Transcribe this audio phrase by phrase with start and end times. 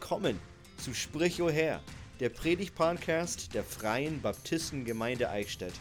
[0.00, 0.38] willkommen
[0.76, 1.80] zu Sprich o Herr,
[2.20, 5.72] der Predigt-Podcast der Freien Baptistengemeinde Eichstätt.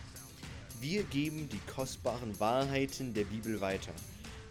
[0.81, 3.91] Wir geben die kostbaren Wahrheiten der Bibel weiter,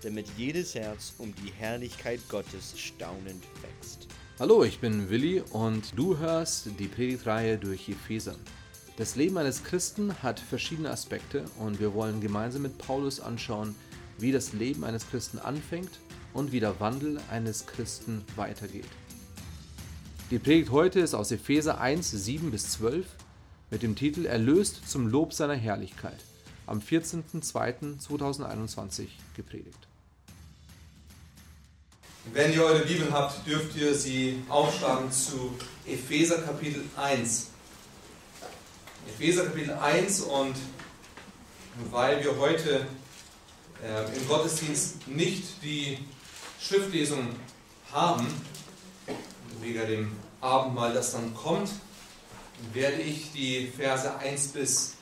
[0.02, 4.06] damit jedes Herz um die Herrlichkeit Gottes staunend wächst.
[4.38, 8.36] Hallo, ich bin Willi und du hörst die Predigtreihe durch Epheser.
[8.96, 13.74] Das Leben eines Christen hat verschiedene Aspekte und wir wollen gemeinsam mit Paulus anschauen,
[14.18, 15.98] wie das Leben eines Christen anfängt
[16.34, 18.86] und wie der Wandel eines Christen weitergeht.
[20.32, 23.06] Die Predigt heute ist aus Epheser 1, 7 bis 12
[23.70, 26.18] mit dem Titel Erlöst zum Lob seiner Herrlichkeit
[26.66, 29.78] am 14.02.2021 gepredigt.
[32.32, 35.54] Wenn ihr eure Bibel habt, dürft ihr sie aufschlagen zu
[35.86, 37.50] Epheser Kapitel 1.
[39.06, 40.56] Epheser Kapitel 1 und
[41.92, 42.84] weil wir heute
[43.80, 46.00] äh, im Gottesdienst nicht die
[46.58, 47.28] Schriftlesung
[47.92, 48.26] haben,
[49.60, 51.70] wegen dem Abendmahl, das dann kommt,
[52.72, 54.94] werde ich die Verse 1 bis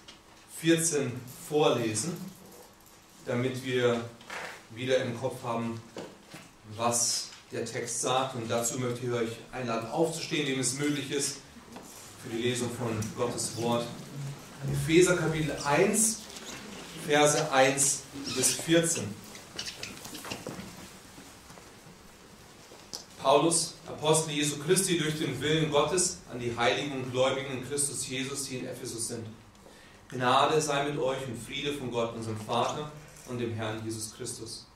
[0.61, 1.13] 14
[1.49, 2.17] vorlesen,
[3.27, 4.01] damit wir
[4.75, 5.81] wieder im Kopf haben,
[6.77, 8.35] was der Text sagt.
[8.35, 11.37] Und dazu möchte ich euch einladen, aufzustehen, dem es möglich ist,
[12.23, 13.87] für die Lesung von Gottes Wort.
[14.73, 16.21] Epheser Kapitel 1,
[17.07, 18.03] Verse 1
[18.35, 19.24] bis 14.
[23.25, 28.45] Paulus, Apostel Jesu Christi, durch den Willen Gottes an die heiligen Gläubigen in Christus Jesus,
[28.45, 29.25] die in Ephesus sind.
[30.11, 32.93] Gnade sei mit euch und Friede von Gott, unserem Vater
[33.31, 34.67] und dem Herrn Jesus Christus.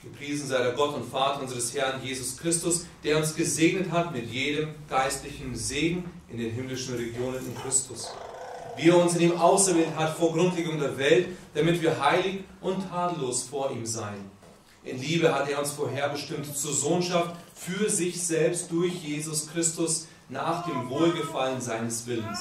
[0.00, 4.30] Gepriesen sei der Gott und Vater unseres Herrn Jesus Christus, der uns gesegnet hat mit
[4.30, 8.12] jedem geistlichen Segen in den himmlischen Regionen in Christus.
[8.76, 12.88] Wie er uns in ihm auserwählt hat vor Grundlegung der Welt, damit wir heilig und
[12.88, 14.37] tadellos vor ihm seien.
[14.88, 20.64] In Liebe hat er uns vorherbestimmt zur Sohnschaft für sich selbst durch Jesus Christus nach
[20.66, 22.38] dem Wohlgefallen seines Willens.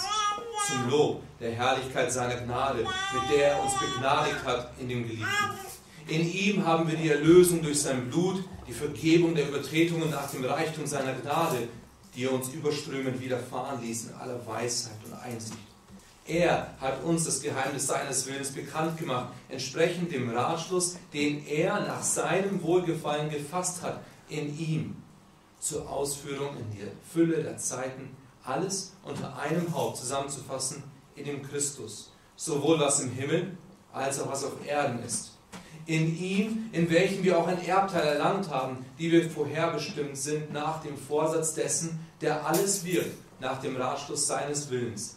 [0.65, 5.27] Zum Lob der Herrlichkeit seiner Gnade, mit der er uns begnadigt hat in dem Geliebten.
[6.07, 10.45] In ihm haben wir die Erlösung durch sein Blut, die Vergebung der Übertretungen nach dem
[10.45, 11.67] Reichtum seiner Gnade,
[12.15, 15.66] die er uns überströmend widerfahren ließ in aller Weisheit und Einsicht.
[16.27, 22.03] Er hat uns das Geheimnis seines Willens bekannt gemacht, entsprechend dem Ratschluss, den er nach
[22.03, 24.95] seinem Wohlgefallen gefasst hat, in ihm
[25.59, 30.83] zur Ausführung in der Fülle der Zeiten alles unter einem Haupt zusammenzufassen
[31.15, 33.57] in dem Christus, sowohl was im Himmel
[33.93, 35.31] als auch was auf Erden ist.
[35.85, 40.81] In ihm, in welchem wir auch ein Erbteil erlangt haben, die wir vorherbestimmt sind nach
[40.81, 45.16] dem Vorsatz dessen, der alles wirkt, nach dem Ratschluss seines Willens,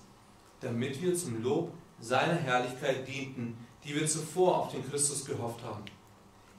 [0.60, 5.84] damit wir zum Lob seiner Herrlichkeit dienten, die wir zuvor auf den Christus gehofft haben.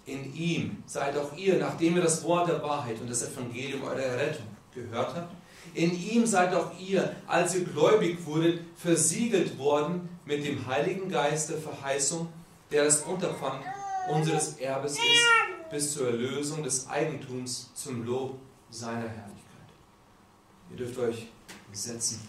[0.05, 3.99] In ihm seid auch ihr, nachdem ihr das Wort der Wahrheit und das Evangelium eurer
[3.99, 5.33] Errettung gehört habt,
[5.73, 11.49] in ihm seid auch ihr, als ihr gläubig wurdet, versiegelt worden mit dem Heiligen Geist
[11.49, 12.27] der Verheißung,
[12.71, 13.63] der das Unterpfand
[14.09, 18.39] unseres Erbes ist, bis zur Erlösung des Eigentums zum Lob
[18.69, 19.41] seiner Herrlichkeit.
[20.71, 21.27] Ihr dürft euch
[21.71, 22.19] setzen.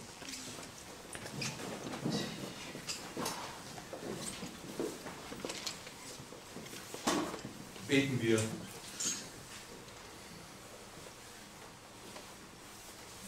[7.89, 8.41] Beten wir.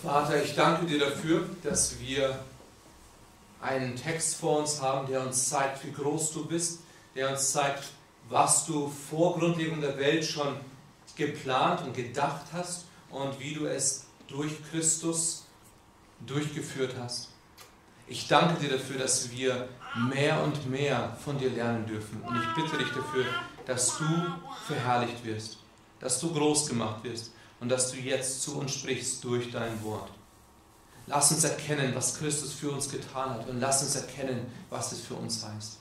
[0.03, 2.38] Vater, ich danke dir dafür, dass wir
[3.60, 6.81] einen Text vor uns haben, der uns zeigt, wie groß du bist,
[7.14, 7.84] der uns zeigt,
[8.28, 10.56] was du vor Grundlegung der Welt schon
[11.16, 15.44] geplant und gedacht hast und wie du es durch Christus
[16.26, 17.34] durchgeführt hast.
[18.06, 19.69] Ich danke dir dafür, dass wir
[20.10, 22.20] mehr und mehr von dir lernen dürfen.
[22.22, 23.25] Und ich bitte dich dafür,
[23.66, 24.04] dass du
[24.66, 25.59] verherrlicht wirst,
[26.00, 30.10] dass du groß gemacht wirst und dass du jetzt zu uns sprichst durch dein Wort.
[31.06, 35.00] Lass uns erkennen, was Christus für uns getan hat und lass uns erkennen, was es
[35.00, 35.78] für uns heißt.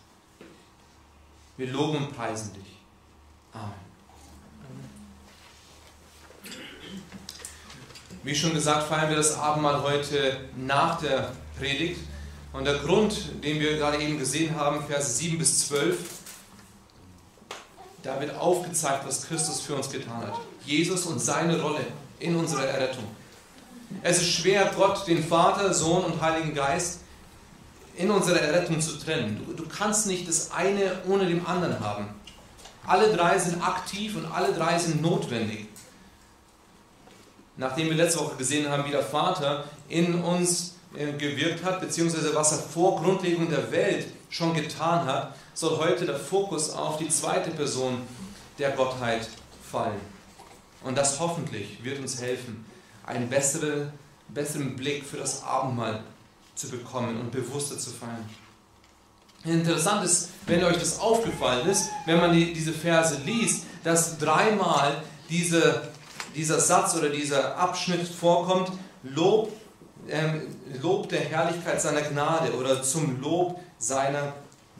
[1.57, 2.78] Wir loben und preisen dich.
[3.53, 3.74] Amen.
[8.24, 12.00] Wie schon gesagt, feiern wir das Abendmahl heute nach der Predigt.
[12.53, 15.97] Und der Grund, den wir gerade eben gesehen haben, Verse 7 bis 12,
[18.03, 20.39] da wird aufgezeigt, was Christus für uns getan hat.
[20.63, 21.85] Jesus und seine Rolle
[22.19, 23.05] in unserer Errettung.
[24.03, 27.00] Es ist schwer, Gott, den Vater, Sohn und Heiligen Geist
[27.95, 29.41] in unserer Errettung zu trennen.
[29.45, 32.09] Du, du kannst nicht das eine ohne dem anderen haben.
[32.85, 35.67] Alle drei sind aktiv und alle drei sind notwendig.
[37.55, 42.51] Nachdem wir letzte Woche gesehen haben, wie der Vater in uns gewirkt hat, beziehungsweise was
[42.51, 47.51] er vor Grundlegung der Welt schon getan hat, soll heute der Fokus auf die zweite
[47.51, 48.01] Person
[48.60, 49.28] der Gottheit
[49.72, 50.00] fallen.
[50.84, 52.66] Und das hoffentlich wird uns helfen,
[53.06, 53.92] einen besseren,
[54.30, 56.04] besseren Blick für das Abendmahl
[56.56, 58.30] zu bekommen und bewusster zu feiern.
[59.44, 65.04] Interessant ist, wenn euch das aufgefallen ist, wenn man die, diese Verse liest, dass dreimal
[65.30, 65.89] diese,
[66.36, 68.72] dieser Satz oder dieser Abschnitt vorkommt,
[69.04, 69.51] Lob,
[70.09, 70.41] ähm,
[70.81, 74.33] Lob der Herrlichkeit seiner Gnade oder zum Lob seiner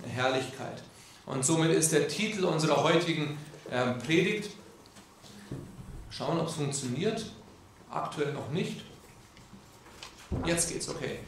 [0.08, 0.84] Herrlichkeit.
[1.26, 3.38] Und somit ist der Titel unserer heutigen
[3.72, 4.50] ähm, Predigt,
[6.10, 7.26] schauen, ob es funktioniert,
[7.90, 8.82] aktuell noch nicht.
[10.46, 11.20] Jetzt geht's, okay.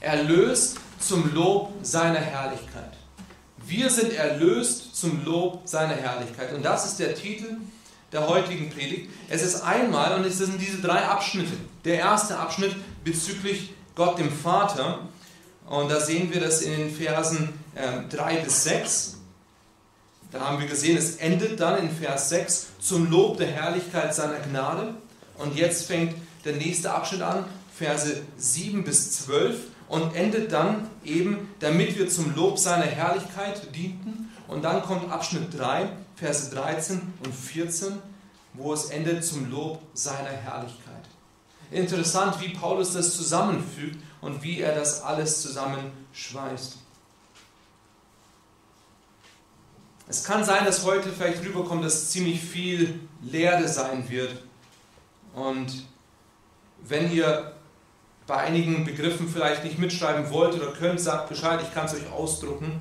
[0.00, 2.92] Erlöst zum Lob seiner Herrlichkeit.
[3.64, 6.52] Wir sind erlöst zum Lob seiner Herrlichkeit.
[6.52, 7.56] Und das ist der Titel
[8.12, 9.10] der heutigen Predigt.
[9.28, 11.52] Es ist einmal, und es sind diese drei Abschnitte.
[11.84, 15.00] Der erste Abschnitt bezüglich Gott dem Vater.
[15.66, 19.16] Und da sehen wir das in den Versen äh, 3 bis 6.
[20.30, 24.40] Da haben wir gesehen, es endet dann in Vers 6 zum Lob der Herrlichkeit seiner
[24.40, 24.94] Gnade.
[25.38, 27.44] Und jetzt fängt der nächste Abschnitt an,
[27.76, 29.56] Verse 7 bis 12
[29.88, 34.30] und endet dann eben, damit wir zum Lob seiner Herrlichkeit dienten.
[34.48, 35.88] Und dann kommt Abschnitt 3,
[36.22, 38.00] Verse 13 und 14,
[38.54, 41.02] wo es endet zum Lob seiner Herrlichkeit.
[41.72, 46.76] Interessant, wie Paulus das zusammenfügt und wie er das alles zusammenschweißt.
[50.06, 54.44] Es kann sein, dass heute vielleicht rüberkommt, dass ziemlich viel Lehre sein wird.
[55.34, 55.86] Und
[56.84, 57.52] wenn ihr
[58.28, 62.08] bei einigen Begriffen vielleicht nicht mitschreiben wollt oder könnt, sagt Bescheid, ich kann es euch
[62.12, 62.80] ausdrucken.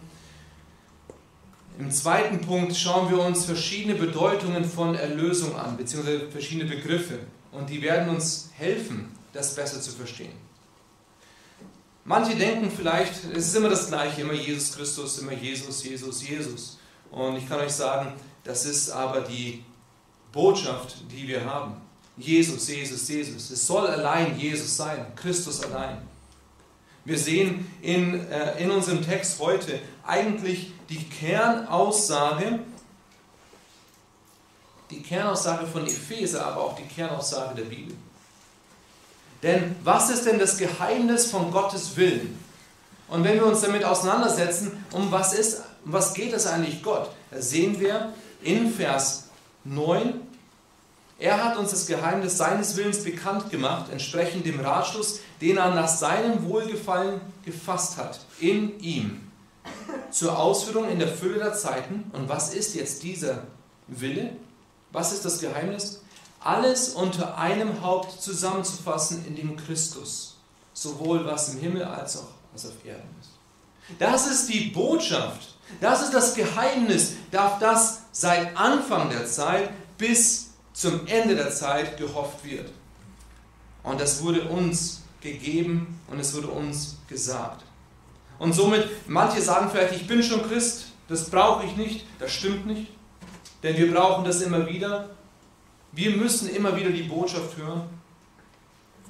[1.80, 7.20] Im zweiten Punkt schauen wir uns verschiedene Bedeutungen von Erlösung an, beziehungsweise verschiedene Begriffe.
[7.52, 10.34] Und die werden uns helfen, das besser zu verstehen.
[12.04, 16.80] Manche denken vielleicht, es ist immer das Gleiche, immer Jesus Christus, immer Jesus, Jesus, Jesus.
[17.12, 18.14] Und ich kann euch sagen,
[18.44, 19.64] das ist aber die
[20.32, 21.76] Botschaft, die wir haben.
[22.18, 23.52] Jesus, Jesus, Jesus.
[23.52, 25.98] Es soll allein Jesus sein, Christus allein.
[27.04, 32.60] Wir sehen in, äh, in unserem Text heute eigentlich die Kernaussage,
[34.90, 37.96] die Kernaussage von Epheser, aber auch die Kernaussage der Bibel.
[39.42, 42.38] Denn was ist denn das Geheimnis von Gottes Willen?
[43.08, 47.10] Und wenn wir uns damit auseinandersetzen, um was, ist, um was geht es eigentlich Gott?
[47.32, 48.14] Da sehen wir
[48.44, 49.30] in Vers
[49.64, 50.14] 9,
[51.20, 55.88] er hat uns das Geheimnis seines Willens bekannt gemacht, entsprechend dem Ratschluss, den er nach
[55.88, 59.31] seinem Wohlgefallen gefasst hat, in ihm,
[60.12, 62.12] zur Ausführung in der Fülle der Zeiten.
[62.14, 63.44] Und was ist jetzt dieser
[63.88, 64.32] Wille?
[64.92, 66.02] Was ist das Geheimnis?
[66.40, 70.38] Alles unter einem Haupt zusammenzufassen in dem Christus,
[70.74, 73.30] sowohl was im Himmel als auch was auf Erden ist.
[74.00, 80.52] Das ist die Botschaft, das ist das Geheimnis, darf das seit Anfang der Zeit bis
[80.74, 82.72] zum Ende der Zeit gehofft wird.
[83.84, 87.64] Und das wurde uns gegeben und es wurde uns gesagt.
[88.42, 92.08] Und somit, manche sagen vielleicht, ich bin schon Christ, das brauche ich nicht.
[92.18, 92.88] Das stimmt nicht,
[93.62, 95.12] denn wir brauchen das immer wieder.
[95.92, 97.84] Wir müssen immer wieder die Botschaft hören.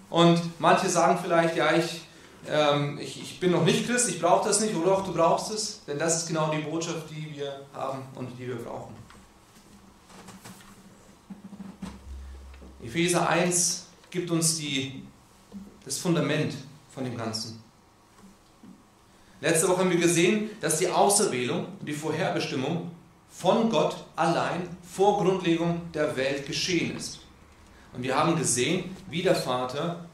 [0.09, 2.01] Und manche sagen vielleicht, ja, ich,
[2.45, 5.49] ähm, ich, ich bin noch nicht Christ, ich brauche das nicht, oder auch du brauchst
[5.53, 8.93] es, denn das ist genau die Botschaft, die wir haben und die wir brauchen.
[12.83, 15.03] Epheser 1 gibt uns die,
[15.85, 16.53] das Fundament
[16.93, 17.60] von dem Ganzen.
[19.41, 22.91] Letzte Woche haben wir gesehen, dass die Auserwählung, die Vorherbestimmung
[23.27, 27.21] von Gott allein vor Grundlegung der Welt geschehen ist.
[27.93, 30.05] Und wir haben gesehen, wie der Vater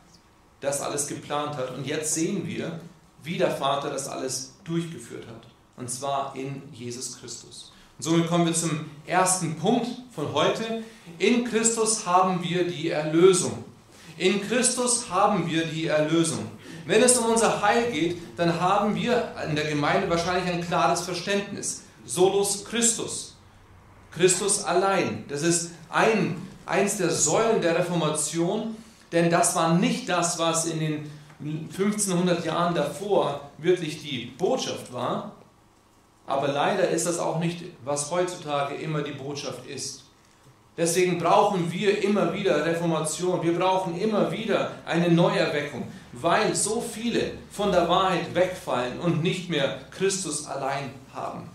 [0.61, 1.75] das alles geplant hat.
[1.75, 2.79] Und jetzt sehen wir,
[3.21, 5.45] wie der Vater das alles durchgeführt hat.
[5.75, 7.73] Und zwar in Jesus Christus.
[7.97, 10.83] Und somit kommen wir zum ersten Punkt von heute.
[11.19, 13.65] In Christus haben wir die Erlösung.
[14.17, 16.49] In Christus haben wir die Erlösung.
[16.87, 21.01] Wenn es um unser Heil geht, dann haben wir in der Gemeinde wahrscheinlich ein klares
[21.01, 21.83] Verständnis.
[22.05, 23.35] Solus Christus.
[24.11, 25.25] Christus allein.
[25.27, 28.77] Das ist ein, eins der Säulen der Reformation,
[29.11, 35.33] denn das war nicht das, was in den 1500 Jahren davor wirklich die Botschaft war,
[36.25, 40.03] aber leider ist das auch nicht, was heutzutage immer die Botschaft ist.
[40.77, 47.31] Deswegen brauchen wir immer wieder Reformation, wir brauchen immer wieder eine Neuerweckung, weil so viele
[47.51, 51.49] von der Wahrheit wegfallen und nicht mehr Christus allein haben.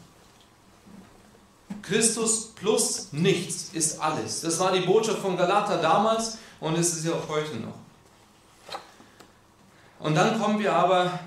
[1.83, 4.41] Christus plus nichts ist alles.
[4.41, 7.75] Das war die Botschaft von Galater damals und es ist ja auch heute noch.
[10.01, 11.21] Und dann kommen wir aber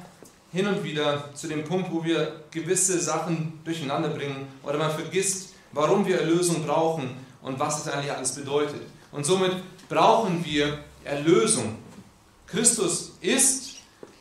[0.51, 5.53] hin und wieder zu dem Punkt, wo wir gewisse Sachen durcheinander bringen oder man vergisst,
[5.71, 8.81] warum wir Erlösung brauchen und was es eigentlich alles bedeutet.
[9.11, 9.53] Und somit
[9.87, 11.77] brauchen wir Erlösung.
[12.47, 13.75] Christus ist,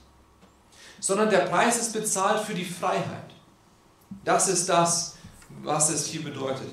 [0.99, 3.31] sondern der Preis ist bezahlt für die Freiheit.
[4.25, 5.15] Das ist das,
[5.63, 6.69] was es hier bedeutet.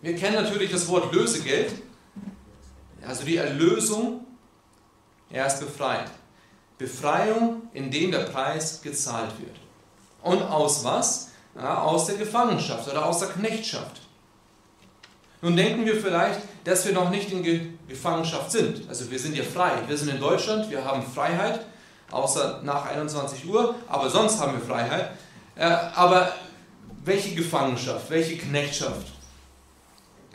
[0.00, 1.72] Wir kennen natürlich das Wort Lösegeld,
[3.06, 4.26] also die Erlösung.
[5.30, 6.10] Er ist befreit.
[6.78, 9.56] Befreiung, indem der Preis gezahlt wird.
[10.22, 11.31] Und aus was?
[11.54, 14.00] Ja, aus der Gefangenschaft oder aus der Knechtschaft.
[15.42, 18.88] Nun denken wir vielleicht, dass wir noch nicht in Gefangenschaft sind.
[18.88, 19.72] Also wir sind ja frei.
[19.86, 21.66] Wir sind in Deutschland, wir haben Freiheit,
[22.10, 25.10] außer nach 21 Uhr, aber sonst haben wir Freiheit.
[25.56, 26.32] Äh, aber
[27.04, 29.08] welche Gefangenschaft, welche Knechtschaft?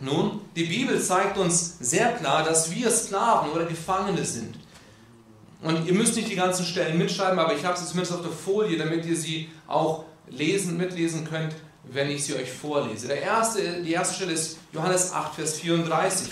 [0.02, 4.56] Nun, die Bibel zeigt uns sehr klar, dass wir Sklaven oder Gefangene sind.
[5.62, 8.32] Und ihr müsst nicht die ganzen Stellen mitschreiben, aber ich habe sie zumindest auf der
[8.32, 11.56] Folie, damit ihr sie auch lesen, mitlesen könnt
[11.92, 13.08] wenn ich sie euch vorlese.
[13.08, 16.30] Der erste, die erste Stelle ist Johannes 8, Vers 34.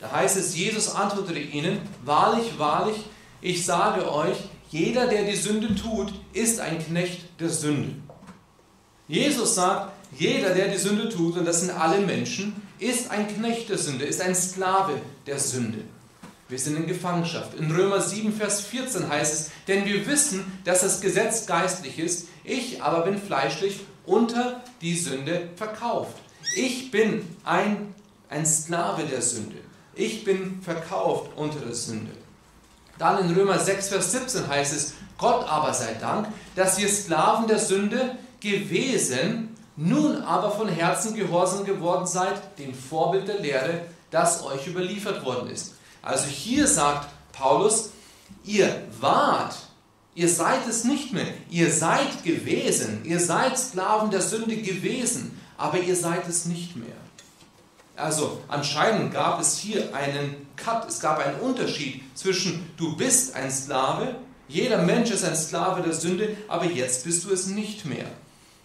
[0.00, 2.96] Da heißt es, Jesus antwortete ihnen, wahrlich, wahrlich,
[3.40, 4.36] ich sage euch,
[4.70, 7.96] jeder, der die Sünde tut, ist ein Knecht der Sünde.
[9.08, 13.68] Jesus sagt, jeder, der die Sünde tut, und das sind alle Menschen, ist ein Knecht
[13.68, 15.80] der Sünde, ist ein Sklave der Sünde.
[16.48, 17.54] Wir sind in Gefangenschaft.
[17.54, 22.26] In Römer 7, Vers 14 heißt es, denn wir wissen, dass das Gesetz geistlich ist,
[22.44, 26.16] ich aber bin fleischlich unter die Sünde verkauft.
[26.56, 27.94] Ich bin ein,
[28.28, 29.58] ein Sklave der Sünde.
[29.94, 32.12] Ich bin verkauft unter der Sünde.
[32.98, 37.46] Dann in Römer 6, Vers 17 heißt es, Gott aber sei Dank, dass ihr Sklaven
[37.46, 44.44] der Sünde gewesen, nun aber von Herzen gehorsam geworden seid, dem Vorbild der Lehre, das
[44.44, 45.74] euch überliefert worden ist.
[46.02, 47.90] Also hier sagt Paulus,
[48.44, 49.54] ihr wart
[50.20, 51.32] Ihr seid es nicht mehr.
[51.48, 53.00] Ihr seid gewesen.
[53.04, 55.40] Ihr seid Sklaven der Sünde gewesen.
[55.56, 57.00] Aber ihr seid es nicht mehr.
[57.96, 60.86] Also anscheinend gab es hier einen Cut.
[60.86, 65.94] Es gab einen Unterschied zwischen du bist ein Sklave, jeder Mensch ist ein Sklave der
[65.94, 68.04] Sünde, aber jetzt bist du es nicht mehr.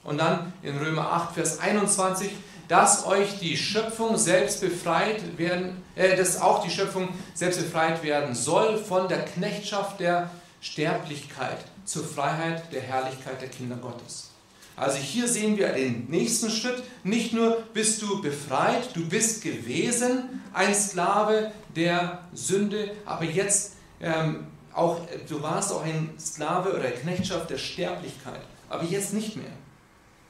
[0.03, 2.31] Und dann in Römer 8, Vers 21,
[2.67, 8.35] dass euch die Schöpfung selbst befreit werden, äh, dass auch die Schöpfung selbst befreit werden
[8.35, 10.29] soll von der Knechtschaft der
[10.65, 14.31] Sterblichkeit zur Freiheit der Herrlichkeit der Kinder Gottes.
[14.75, 16.83] Also hier sehen wir den nächsten Schritt.
[17.03, 24.47] Nicht nur bist du befreit, du bist gewesen ein Sklave der Sünde, aber jetzt ähm,
[24.73, 29.53] auch, du warst auch ein Sklave oder Knechtschaft der Sterblichkeit, aber jetzt nicht mehr.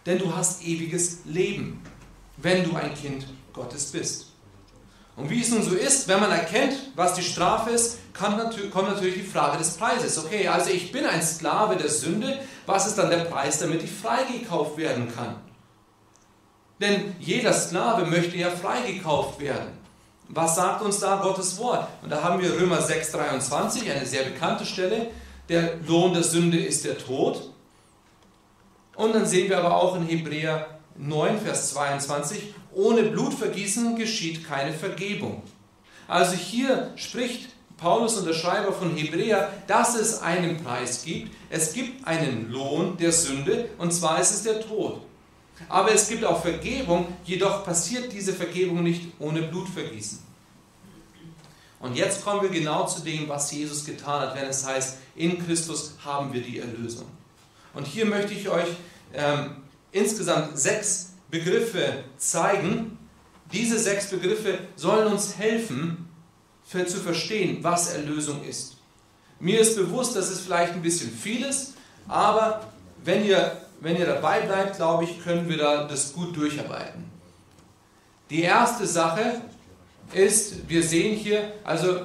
[0.06, 1.82] Denn du hast ewiges Leben,
[2.38, 4.25] wenn du ein Kind Gottes bist.
[5.18, 9.16] Und wie es nun so ist, wenn man erkennt, was die Strafe ist, kommt natürlich
[9.16, 10.18] die Frage des Preises.
[10.18, 13.92] Okay, also ich bin ein Sklave der Sünde, was ist dann der Preis, damit ich
[13.92, 15.36] freigekauft werden kann?
[16.82, 19.78] Denn jeder Sklave möchte ja freigekauft werden.
[20.28, 21.88] Was sagt uns da Gottes Wort?
[22.02, 25.12] Und da haben wir Römer 6,23, eine sehr bekannte Stelle.
[25.48, 27.52] Der Lohn der Sünde ist der Tod.
[28.96, 34.74] Und dann sehen wir aber auch in Hebräer 9, Vers 22, ohne Blutvergießen geschieht keine
[34.74, 35.42] Vergebung.
[36.08, 41.34] Also hier spricht Paulus und der Schreiber von Hebräer, dass es einen Preis gibt.
[41.50, 45.02] Es gibt einen Lohn der Sünde und zwar ist es der Tod.
[45.70, 50.20] Aber es gibt auch Vergebung, jedoch passiert diese Vergebung nicht ohne Blutvergießen.
[51.80, 55.46] Und jetzt kommen wir genau zu dem, was Jesus getan hat, wenn es heißt, in
[55.46, 57.06] Christus haben wir die Erlösung.
[57.74, 58.68] Und hier möchte ich euch
[59.14, 59.58] ähm,
[59.92, 62.98] insgesamt sechs Begriffe zeigen.
[63.52, 66.06] Diese sechs Begriffe sollen uns helfen,
[66.66, 68.78] für, zu verstehen, was Erlösung ist.
[69.40, 71.74] Mir ist bewusst, dass es vielleicht ein bisschen viel ist,
[72.08, 72.62] aber
[73.04, 77.06] wenn ihr, wenn ihr dabei bleibt, glaube ich, können wir da das gut durcharbeiten.
[78.30, 79.42] Die erste Sache
[80.14, 81.98] ist, wir sehen hier, also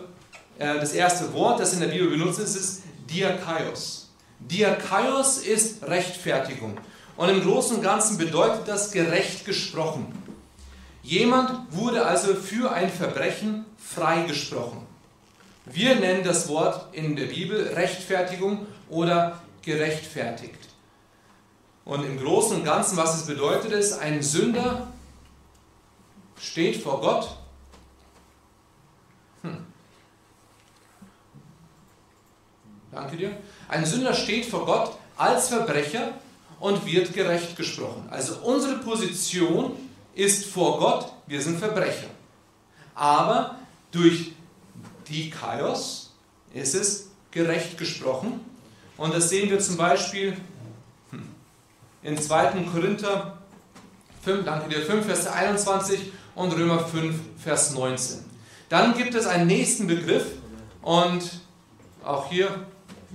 [0.59, 4.11] äh, das erste Wort, das in der Bibel benutzt ist, ist Diakaios.
[4.41, 6.77] Diakaios ist Rechtfertigung.
[7.21, 10.07] Und im Großen und Ganzen bedeutet das gerecht gesprochen.
[11.03, 14.81] Jemand wurde also für ein Verbrechen freigesprochen.
[15.67, 20.71] Wir nennen das Wort in der Bibel Rechtfertigung oder gerechtfertigt.
[21.85, 24.89] Und im Großen und Ganzen, was es bedeutet, ist, ein Sünder
[26.39, 27.37] steht vor Gott.
[29.43, 29.67] Hm.
[32.91, 33.37] Danke dir.
[33.69, 36.15] Ein Sünder steht vor Gott als Verbrecher
[36.61, 38.07] und wird gerecht gesprochen.
[38.11, 39.73] Also unsere Position
[40.15, 42.09] ist vor Gott, wir sind Verbrecher.
[42.95, 43.57] Aber
[43.91, 44.33] durch
[45.09, 46.15] die Chaos
[46.53, 48.41] ist es gerecht gesprochen.
[48.97, 50.37] Und das sehen wir zum Beispiel
[51.11, 51.29] hm,
[52.03, 52.65] in 2.
[52.73, 53.39] Korinther
[54.23, 58.19] 5, danke dir, 5, Vers 21 und Römer 5, Vers 19.
[58.69, 60.27] Dann gibt es einen nächsten Begriff
[60.83, 61.41] und
[62.05, 62.67] auch hier,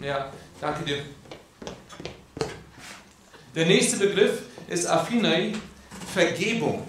[0.01, 0.97] ja, danke dir.
[3.55, 5.53] Der nächste Begriff ist Affinai,
[6.13, 6.85] Vergebung.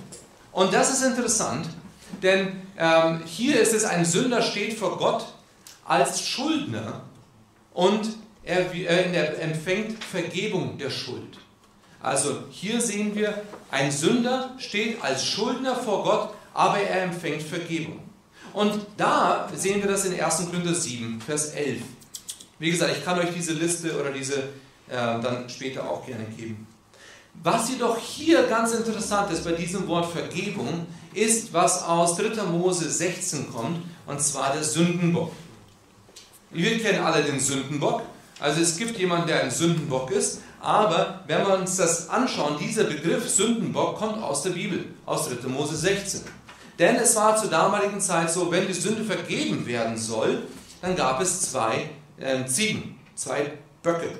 [0.50, 1.68] Und das ist interessant,
[2.22, 5.26] denn ähm, hier ist es, ein Sünder steht vor Gott
[5.84, 7.02] als Schuldner
[7.72, 8.08] und
[8.42, 11.38] er, äh, er empfängt Vergebung der Schuld.
[12.00, 18.00] Also hier sehen wir, ein Sünder steht als Schuldner vor Gott, aber er empfängt Vergebung.
[18.52, 20.46] Und da sehen wir das in 1.
[20.50, 21.82] Korinther 7, Vers 11.
[22.58, 24.48] Wie gesagt, ich kann euch diese Liste oder diese
[24.88, 26.66] dann später auch gerne geben.
[27.42, 32.42] Was jedoch hier ganz interessant ist bei diesem Wort Vergebung, ist, was aus 3.
[32.44, 35.32] Mose 16 kommt, und zwar der Sündenbock.
[36.50, 38.02] Wir kennen alle den Sündenbock.
[38.38, 42.84] Also es gibt jemanden, der ein Sündenbock ist, aber wenn wir uns das anschauen, dieser
[42.84, 45.48] Begriff Sündenbock kommt aus der Bibel, aus 3.
[45.48, 46.22] Mose 16.
[46.78, 50.42] Denn es war zur damaligen Zeit so, wenn die Sünde vergeben werden soll,
[50.82, 51.88] dann gab es zwei
[52.18, 53.52] äh, Ziegen, zwei
[53.82, 54.10] Böcke.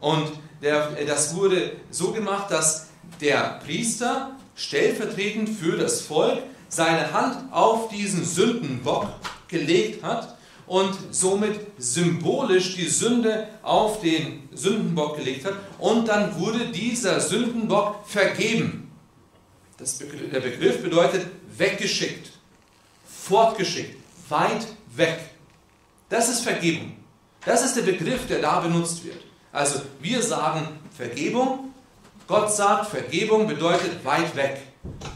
[0.00, 2.88] Und der, das wurde so gemacht, dass
[3.20, 9.08] der Priester stellvertretend für das Volk seine Hand auf diesen Sündenbock
[9.48, 16.68] gelegt hat und somit symbolisch die Sünde auf den Sündenbock gelegt hat und dann wurde
[16.68, 18.90] dieser Sündenbock vergeben.
[19.78, 21.26] Das, der Begriff bedeutet
[21.56, 22.30] weggeschickt,
[23.04, 23.96] fortgeschickt,
[24.28, 25.18] weit weg.
[26.08, 26.92] Das ist Vergebung.
[27.44, 29.22] Das ist der Begriff, der da benutzt wird.
[29.52, 31.74] Also wir sagen Vergebung,
[32.26, 34.62] Gott sagt Vergebung bedeutet weit weg.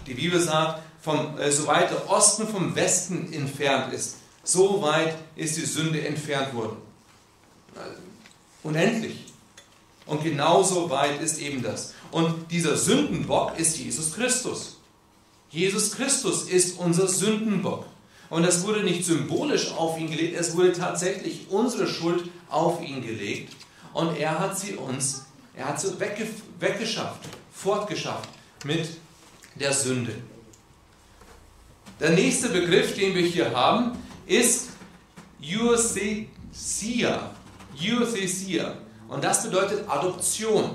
[0.06, 5.14] Die Bibel sagt, vom, äh, so weit der Osten vom Westen entfernt ist, so weit
[5.36, 6.76] ist die Sünde entfernt worden.
[7.76, 8.00] Also,
[8.62, 9.32] unendlich.
[10.06, 11.94] Und genauso weit ist eben das.
[12.10, 14.78] Und dieser Sündenbock ist Jesus Christus.
[15.50, 17.86] Jesus Christus ist unser Sündenbock.
[18.30, 23.02] Und das wurde nicht symbolisch auf ihn gelegt, es wurde tatsächlich unsere Schuld auf ihn
[23.02, 23.54] gelegt.
[23.94, 25.24] Und er hat sie uns,
[25.56, 26.28] er hat sie wegge
[26.58, 27.20] weggeschafft,
[27.52, 28.28] fortgeschafft
[28.64, 28.88] mit
[29.54, 30.14] der Sünde.
[32.00, 34.70] Der nächste Begriff, den wir hier haben, ist
[35.40, 37.30] Euthesia.
[37.80, 38.74] Euthesia.
[39.08, 40.74] Und das bedeutet Adoption.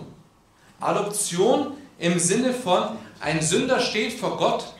[0.79, 4.73] Adoption im Sinne von, ein Sünder steht vor Gott.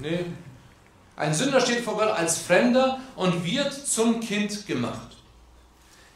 [0.00, 0.24] Nee.
[1.14, 5.15] Ein Sünder steht vor Gott als Fremder und wird zum Kind gemacht.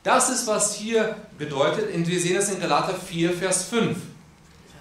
[0.02, 1.94] Das ist, was hier bedeutet.
[1.94, 3.98] Und wir sehen das in Galater 4, Vers 5.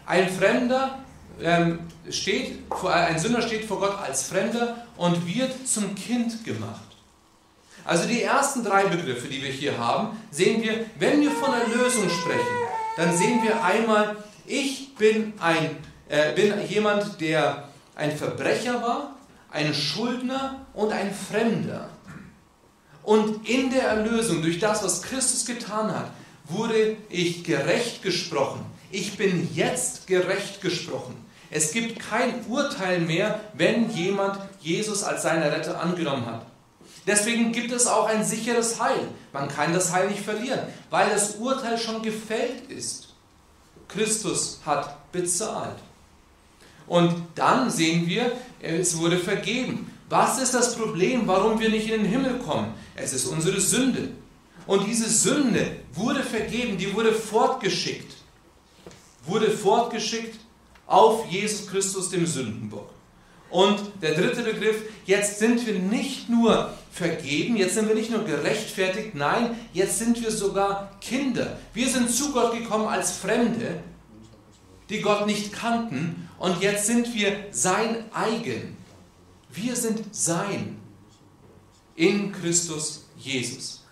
[0.05, 0.99] Ein Fremder
[1.41, 1.79] ähm,
[2.09, 6.81] steht, ein Sünder steht vor Gott als Fremder und wird zum Kind gemacht.
[7.85, 12.09] Also die ersten drei Begriffe, die wir hier haben, sehen wir, wenn wir von Erlösung
[12.09, 12.57] sprechen,
[12.97, 15.77] dann sehen wir einmal, ich bin, ein,
[16.07, 19.15] äh, bin jemand, der ein Verbrecher war,
[19.51, 21.89] ein Schuldner und ein Fremder.
[23.03, 26.11] Und in der Erlösung, durch das, was Christus getan hat,
[26.45, 28.65] wurde ich gerecht gesprochen.
[28.91, 31.15] Ich bin jetzt gerecht gesprochen.
[31.51, 36.45] Es gibt kein Urteil mehr, wenn jemand Jesus als seinen Retter angenommen hat.
[37.07, 39.07] Deswegen gibt es auch ein sicheres Heil.
[39.33, 40.59] Man kann das Heil nicht verlieren,
[40.89, 43.13] weil das Urteil schon gefällt ist.
[43.87, 45.77] Christus hat bezahlt.
[46.85, 49.91] Und dann sehen wir, es wurde vergeben.
[50.09, 52.73] Was ist das Problem, warum wir nicht in den Himmel kommen?
[52.95, 54.09] Es ist unsere Sünde.
[54.65, 58.13] Und diese Sünde wurde vergeben, die wurde fortgeschickt.
[59.25, 60.39] Wurde fortgeschickt
[60.85, 62.89] auf Jesus Christus, dem Sündenbock.
[63.49, 68.23] Und der dritte Begriff, jetzt sind wir nicht nur vergeben, jetzt sind wir nicht nur
[68.23, 71.57] gerechtfertigt, nein, jetzt sind wir sogar Kinder.
[71.73, 73.81] Wir sind zu Gott gekommen als Fremde,
[74.89, 78.77] die Gott nicht kannten, und jetzt sind wir sein eigen.
[79.51, 80.79] Wir sind sein
[81.95, 83.83] in Christus Jesus.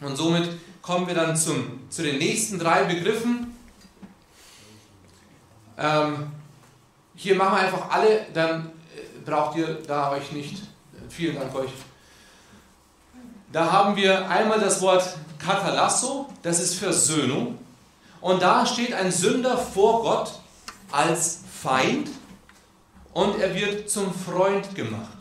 [0.00, 0.50] Und somit
[0.82, 3.56] kommen wir dann zum, zu den nächsten drei Begriffen.
[5.78, 6.30] Ähm,
[7.14, 10.62] hier machen wir einfach alle, dann äh, braucht ihr da euch nicht.
[11.08, 11.70] Vielen Dank euch.
[13.50, 17.58] Da haben wir einmal das Wort Katalasso, das ist Versöhnung.
[18.20, 20.32] Und da steht ein Sünder vor Gott
[20.90, 22.08] als Feind
[23.12, 25.18] und er wird zum Freund gemacht.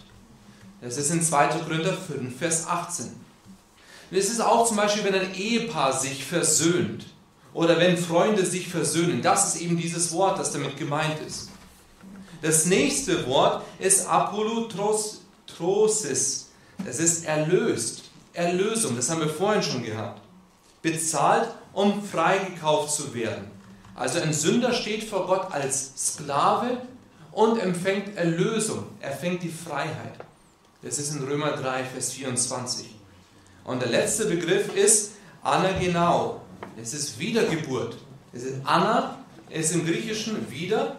[0.82, 1.48] Das ist in 2.
[1.48, 3.12] Korinther 5, Vers 18.
[4.12, 7.08] Es ist auch zum Beispiel, wenn ein Ehepaar sich versöhnt
[7.54, 9.22] oder wenn Freunde sich versöhnen.
[9.22, 11.50] Das ist eben dieses Wort, das damit gemeint ist.
[12.42, 15.24] Das nächste Wort ist apolutrosis.
[16.86, 18.04] Das ist erlöst.
[18.34, 20.22] Erlösung, das haben wir vorhin schon gehabt.
[20.84, 23.57] Bezahlt, um freigekauft zu werden.
[23.98, 26.78] Also ein Sünder steht vor Gott als Sklave
[27.32, 28.86] und empfängt Erlösung.
[29.02, 30.14] Er fängt die Freiheit.
[30.84, 32.94] Das ist in Römer 3, Vers 24.
[33.64, 36.42] Und der letzte Begriff ist anagenau.
[36.80, 37.98] Es ist Wiedergeburt.
[38.34, 39.18] Es ist Anna,
[39.50, 40.96] ist im Griechischen wieder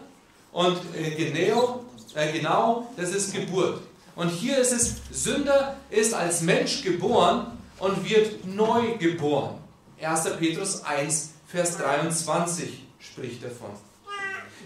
[0.51, 1.85] und äh, geneo,
[2.15, 3.81] äh, genau, das ist Geburt.
[4.17, 9.55] Und hier ist es, Sünder ist als Mensch geboren und wird neu geboren.
[10.01, 10.31] 1.
[10.37, 13.71] Petrus 1, Vers 23 spricht davon.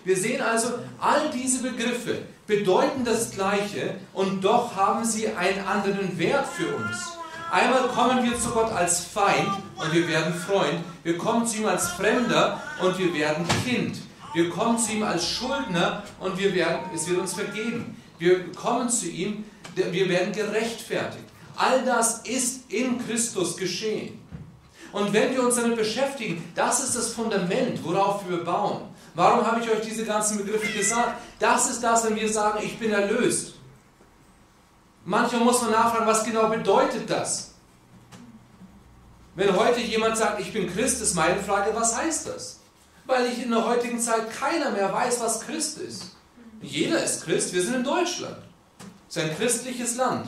[0.03, 6.17] Wir sehen also, all diese Begriffe bedeuten das Gleiche und doch haben sie einen anderen
[6.19, 7.13] Wert für uns.
[7.51, 10.83] Einmal kommen wir zu Gott als Feind und wir werden Freund.
[11.03, 13.97] Wir kommen zu ihm als Fremder und wir werden Kind.
[14.33, 17.95] Wir kommen zu ihm als Schuldner und wir werden, es wird uns vergeben.
[18.17, 21.25] Wir kommen zu ihm, wir werden gerechtfertigt.
[21.55, 24.19] All das ist in Christus geschehen.
[24.93, 28.83] Und wenn wir uns damit beschäftigen, das ist das Fundament, worauf wir bauen.
[29.15, 31.19] Warum habe ich euch diese ganzen Begriffe gesagt?
[31.39, 33.55] Das ist das, wenn wir sagen, ich bin erlöst.
[35.03, 37.51] Manchmal muss man nachfragen, was genau bedeutet das?
[39.35, 42.59] Wenn heute jemand sagt, ich bin Christ, ist meine Frage, was heißt das?
[43.05, 46.15] Weil ich in der heutigen Zeit keiner mehr weiß, was Christ ist.
[46.61, 48.37] Jeder ist Christ, wir sind in Deutschland.
[49.09, 50.27] Es ist ein christliches Land.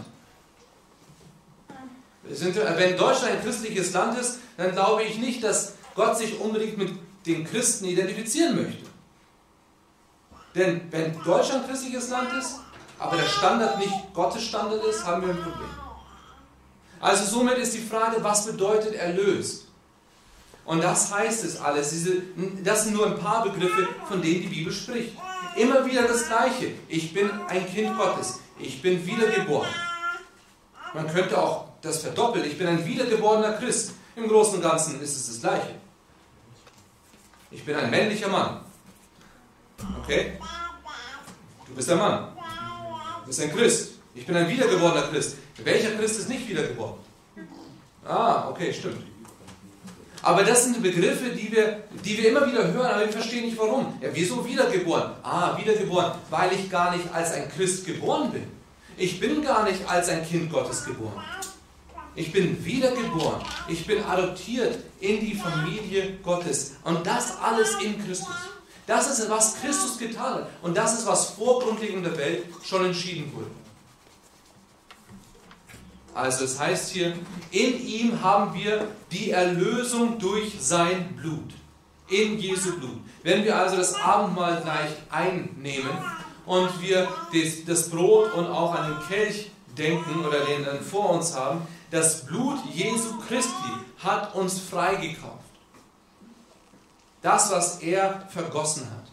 [2.31, 6.77] Sind, wenn Deutschland ein christliches Land ist, dann glaube ich nicht, dass Gott sich unbedingt
[6.77, 6.91] mit
[7.25, 8.85] den Christen identifizieren möchte.
[10.55, 12.55] Denn wenn Deutschland ein christliches Land ist,
[12.97, 15.69] aber der Standard nicht Gottes Standard ist, haben wir ein Problem.
[16.99, 19.65] Also somit ist die Frage, was bedeutet erlöst?
[20.63, 21.91] Und das heißt es alles.
[21.91, 22.21] Diese,
[22.63, 25.15] das sind nur ein paar Begriffe, von denen die Bibel spricht.
[25.55, 26.71] Immer wieder das Gleiche.
[26.87, 28.39] Ich bin ein Kind Gottes.
[28.57, 29.69] Ich bin wiedergeboren.
[30.93, 32.45] Man könnte auch das verdoppeln.
[32.45, 33.93] Ich bin ein wiedergeborener Christ.
[34.15, 35.75] Im Großen und Ganzen ist es das Gleiche.
[37.51, 38.61] Ich bin ein männlicher Mann.
[40.01, 40.33] Okay?
[41.67, 42.27] Du bist ein Mann.
[43.21, 43.91] Du bist ein Christ.
[44.13, 45.37] Ich bin ein wiedergeborener Christ.
[45.63, 46.95] Welcher Christ ist nicht wiedergeboren?
[48.05, 49.03] Ah, okay, stimmt.
[50.21, 53.57] Aber das sind Begriffe, die wir, die wir immer wieder hören, aber wir verstehen nicht
[53.57, 53.97] warum.
[54.01, 55.11] Ja, wieso wiedergeboren?
[55.21, 58.43] Ah, wiedergeboren, weil ich gar nicht als ein Christ geboren bin.
[58.97, 61.21] Ich bin gar nicht als ein Kind Gottes geboren.
[62.15, 63.41] Ich bin wiedergeboren.
[63.67, 66.75] Ich bin adoptiert in die Familie Gottes.
[66.83, 68.35] Und das alles in Christus.
[68.87, 70.49] Das ist, was Christus getan hat.
[70.61, 73.51] Und das ist, was vor Grundlegung der Welt schon entschieden wurde.
[76.13, 77.13] Also es heißt hier,
[77.51, 81.51] in ihm haben wir die Erlösung durch sein Blut.
[82.07, 82.99] In Jesu Blut.
[83.23, 85.89] Wenn wir also das Abendmahl gleich einnehmen
[86.45, 87.07] und wir
[87.67, 92.25] das Brot und auch an den Kelch denken oder den dann vor uns haben, das
[92.25, 95.45] Blut Jesu Christi hat uns freigekauft.
[97.21, 99.07] Das, was er vergossen hat.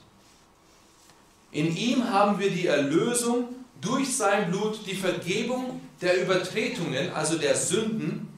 [1.52, 3.48] In ihm haben wir die Erlösung
[3.80, 8.36] durch sein Blut, die Vergebung der Übertretungen, also der Sünden,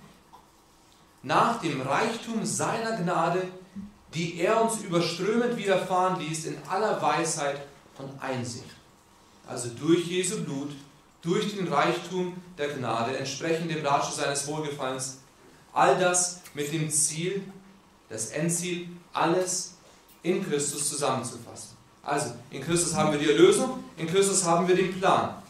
[1.23, 3.49] nach dem Reichtum seiner Gnade,
[4.13, 7.67] die er uns überströmend widerfahren ließ in aller Weisheit
[7.99, 8.69] und Einsicht.
[9.47, 10.73] Also durch Jesu Blut,
[11.25, 15.19] durch den Reichtum der Gnade, entsprechend dem Ratschluss seines Wohlgefallens,
[15.73, 17.43] all das mit dem Ziel,
[18.11, 19.75] das Endziel, alles
[20.23, 21.77] in Christus zusammenzufassen.
[22.03, 25.43] Also, in Christus haben wir die Erlösung, in Christus haben wir den Plan.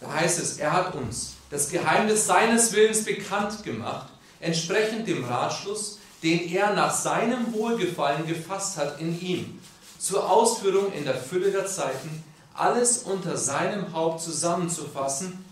[0.00, 4.08] Da heißt es, er hat uns das Geheimnis seines Willens bekannt gemacht,
[4.40, 9.60] entsprechend dem Ratschluss, den er nach seinem Wohlgefallen gefasst hat in ihm,
[10.04, 15.42] zur Ausführung in der Fülle der Zeiten, alles unter seinem Haupt zusammenzufassen,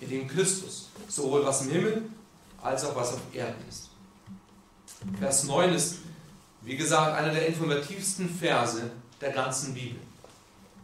[0.00, 2.02] in dem Christus, sowohl was im Himmel
[2.60, 3.90] als auch was auf Erden ist.
[5.20, 5.98] Vers 9 ist,
[6.62, 10.00] wie gesagt, einer der informativsten Verse der ganzen Bibel.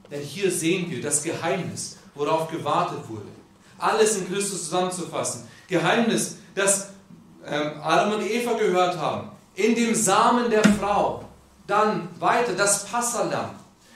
[0.09, 3.27] Denn hier sehen wir das Geheimnis, worauf gewartet wurde.
[3.77, 5.49] Alles in Christus zusammenzufassen.
[5.67, 6.91] Geheimnis, das
[7.45, 9.31] ähm, Adam und Eva gehört haben.
[9.57, 11.26] In dem Samen der Frau.
[11.67, 13.51] Dann weiter das Passalam,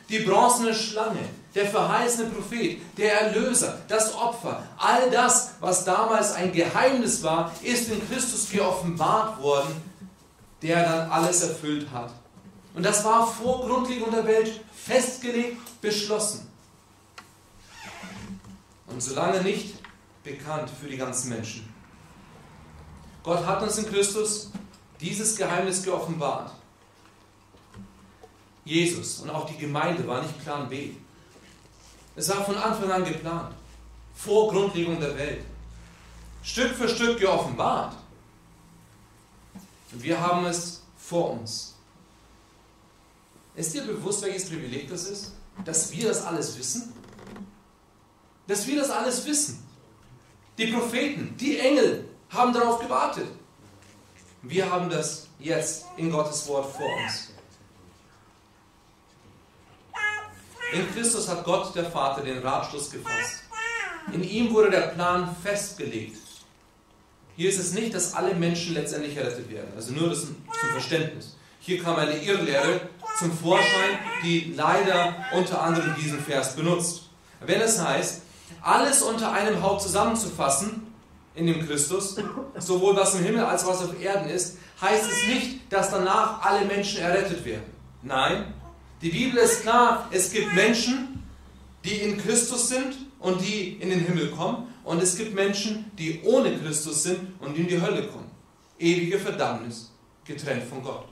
[0.09, 4.63] die bronzene Schlange, der verheißene Prophet, der Erlöser, das Opfer.
[4.77, 9.75] All das, was damals ein Geheimnis war, ist in Christus geoffenbart worden,
[10.63, 12.13] der dann alles erfüllt hat.
[12.75, 16.49] Und das war vor Grundlegung der Welt festgelegt, beschlossen.
[18.87, 19.75] Und solange nicht
[20.23, 21.73] bekannt für die ganzen Menschen.
[23.23, 24.51] Gott hat uns in Christus
[25.01, 26.53] dieses Geheimnis geoffenbart.
[28.65, 30.91] Jesus und auch die Gemeinde war nicht Plan B.
[32.17, 33.55] Es war von Anfang an geplant,
[34.15, 35.45] vor Grundlegung der Welt.
[36.43, 37.95] Stück für Stück geoffenbart.
[39.93, 41.75] Und wir haben es vor uns.
[43.55, 45.33] Ist dir bewusst, welches Privileg das ist?
[45.65, 46.93] Dass wir das alles wissen?
[48.47, 49.63] Dass wir das alles wissen.
[50.57, 53.27] Die Propheten, die Engel haben darauf gewartet.
[54.43, 57.30] Wir haben das jetzt in Gottes Wort vor uns.
[60.73, 63.43] In Christus hat Gott, der Vater, den Ratschluss gefasst.
[64.13, 66.17] In ihm wurde der Plan festgelegt.
[67.37, 69.73] Hier ist es nicht, dass alle Menschen letztendlich errettet werden.
[69.75, 71.37] Also nur das zum Verständnis.
[71.61, 72.81] Hier kam eine Irrlehre
[73.19, 77.03] zum Vorschein, die leider unter anderem diesen Vers benutzt.
[77.41, 78.23] Wenn es heißt,
[78.63, 80.87] alles unter einem Haupt zusammenzufassen,
[81.35, 82.17] in dem Christus,
[82.59, 86.65] sowohl was im Himmel als was auf Erden ist, heißt es nicht, dass danach alle
[86.65, 87.73] Menschen errettet werden.
[88.03, 88.53] Nein,
[89.03, 91.23] die Bibel ist klar, es gibt Menschen,
[91.85, 94.73] die in Christus sind und die in den Himmel kommen.
[94.85, 98.31] Und es gibt Menschen, die ohne Christus sind und in die Hölle kommen.
[98.79, 99.91] Ewige Verdammnis,
[100.25, 101.07] getrennt von Gott.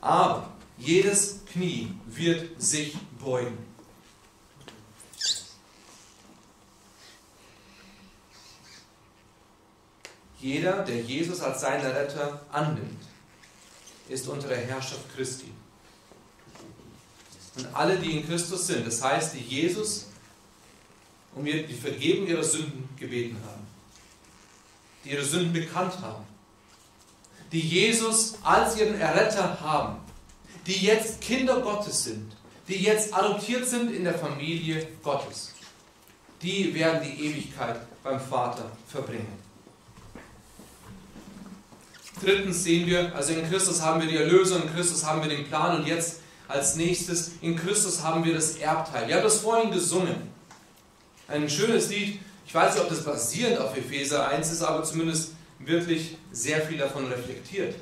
[0.00, 3.58] Aber jedes Knie wird sich beugen.
[10.40, 13.02] Jeder, der Jesus als seinen Retter annimmt,
[14.08, 15.50] ist unter der Herrschaft Christi
[17.56, 18.86] und alle, die in Christus sind.
[18.86, 20.06] Das heißt, die Jesus
[21.34, 23.66] um die Vergebung ihrer Sünden gebeten haben,
[25.04, 26.24] die ihre Sünden bekannt haben,
[27.50, 29.98] die Jesus als ihren Erretter haben,
[30.66, 32.32] die jetzt Kinder Gottes sind,
[32.68, 35.52] die jetzt adoptiert sind in der Familie Gottes.
[36.42, 39.44] Die werden die Ewigkeit beim Vater verbringen.
[42.22, 45.46] Drittens sehen wir, also in Christus haben wir die Erlösung, in Christus haben wir den
[45.46, 49.08] Plan und jetzt als nächstes, in Christus haben wir das Erbteil.
[49.08, 50.16] Wir haben das vorhin gesungen.
[51.26, 52.20] Ein schönes Lied.
[52.46, 56.78] Ich weiß nicht, ob das basierend auf Epheser 1 ist, aber zumindest wirklich sehr viel
[56.78, 57.74] davon reflektiert.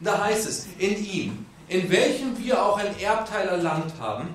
[0.00, 4.28] Da heißt es, in ihm, in welchem wir auch ein Erbteil erlangt haben,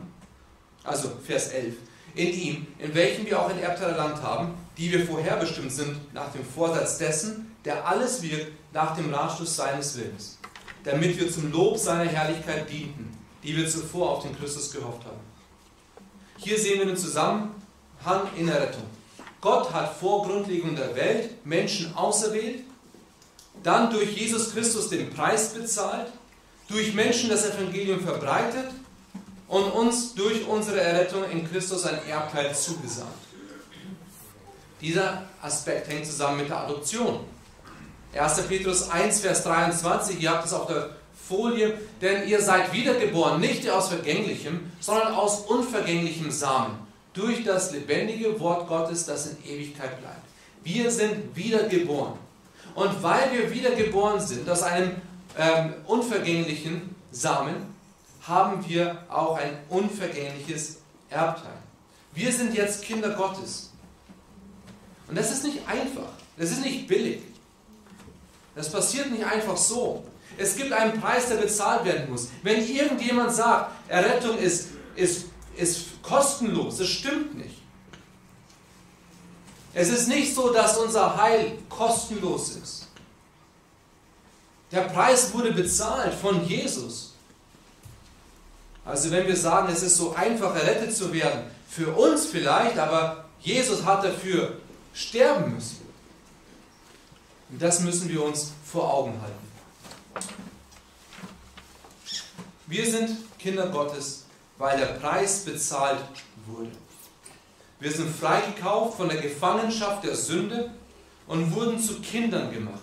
[0.84, 1.76] also Vers 11,
[2.14, 6.32] in ihm, in welchem wir auch ein Erbteil erlangt haben, die wir vorherbestimmt sind nach
[6.32, 10.40] dem Vorsatz dessen, der alles wirkt nach dem Ratschluss seines Willens,
[10.84, 15.20] damit wir zum Lob seiner Herrlichkeit dienten die wir zuvor auf den Christus gehofft haben.
[16.38, 17.52] Hier sehen wir den Zusammenhang
[18.38, 18.84] in der Rettung.
[19.42, 22.64] Gott hat vor Grundlegung der Welt Menschen auserwählt,
[23.64, 26.12] dann durch Jesus Christus den Preis bezahlt,
[26.68, 28.70] durch Menschen das Evangelium verbreitet
[29.48, 33.10] und uns durch unsere Errettung in Christus ein Erbteil zugesagt.
[34.80, 37.20] Dieser Aspekt hängt zusammen mit der Adoption.
[38.14, 38.42] 1.
[38.48, 40.90] Petrus 1, Vers 23, ihr habt es auf der
[41.32, 46.76] Folie, denn ihr seid wiedergeboren, nicht aus vergänglichem, sondern aus unvergänglichem Samen,
[47.14, 50.26] durch das lebendige Wort Gottes, das in Ewigkeit bleibt.
[50.64, 52.14] Wir sind wiedergeboren.
[52.76, 54.92] Und weil wir wiedergeboren sind aus einem
[55.38, 57.56] ähm, unvergänglichen Samen,
[58.28, 61.60] haben wir auch ein unvergängliches Erbteil.
[62.14, 63.72] Wir sind jetzt Kinder Gottes.
[65.08, 66.12] Und das ist nicht einfach.
[66.38, 67.22] Das ist nicht billig.
[68.54, 70.04] Das passiert nicht einfach so.
[70.42, 72.30] Es gibt einen Preis, der bezahlt werden muss.
[72.42, 75.26] Wenn irgendjemand sagt, Errettung ist, ist,
[75.56, 77.62] ist kostenlos, das stimmt nicht.
[79.74, 82.88] Es ist nicht so, dass unser Heil kostenlos ist.
[84.72, 87.14] Der Preis wurde bezahlt von Jesus.
[88.84, 93.26] Also wenn wir sagen, es ist so einfach errettet zu werden, für uns vielleicht, aber
[93.40, 94.58] Jesus hat dafür
[94.94, 95.86] sterben müssen.
[97.50, 99.51] Und das müssen wir uns vor Augen halten.
[102.72, 104.24] Wir sind Kinder Gottes,
[104.58, 106.00] weil der Preis bezahlt
[106.46, 106.72] wurde.
[107.82, 110.72] Wir sind freigekauft von der Gefangenschaft der Sünde
[111.28, 112.80] und wurden zu Kindern gemacht.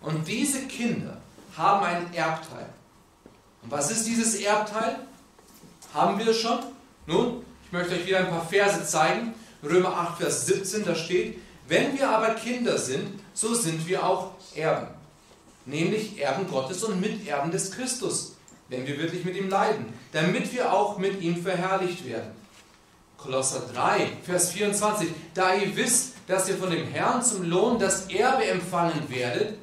[0.00, 1.16] Und diese Kinder
[1.56, 2.68] haben ein Erbteil.
[3.62, 5.00] Und was ist dieses Erbteil?
[5.92, 6.60] Haben wir es schon?
[7.06, 9.34] Nun, ich möchte euch wieder ein paar Verse zeigen.
[9.62, 14.32] Römer 8, Vers 17, da steht, wenn wir aber Kinder sind, so sind wir auch
[14.54, 15.03] Erben
[15.66, 18.36] nämlich Erben Gottes und Miterben des Christus,
[18.68, 22.30] wenn wir wirklich mit ihm leiden, damit wir auch mit ihm verherrlicht werden.
[23.16, 28.10] Kolosser 3, Vers 24, da ihr wisst, dass ihr von dem Herrn zum Lohn das
[28.10, 29.58] Erbe empfangen werdet,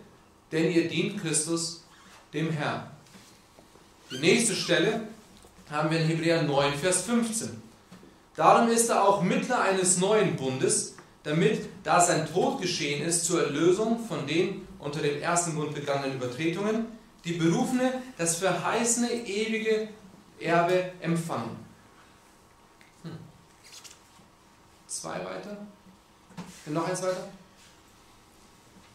[0.52, 1.84] denn ihr dient Christus,
[2.34, 2.90] dem Herrn.
[4.10, 5.02] Die nächste Stelle
[5.70, 7.62] haben wir in Hebräer 9, Vers 15.
[8.36, 13.44] Darum ist er auch Mittler eines neuen Bundes, damit, da sein Tod geschehen ist, zur
[13.44, 16.88] Erlösung von den unter dem ersten Bund begangenen Übertretungen,
[17.24, 19.89] die Berufene das verheißene ewige
[20.39, 21.56] Erbe empfangen.
[23.04, 23.12] Hm.
[24.88, 25.58] Zwei weiter.
[26.65, 27.28] noch eins weiter.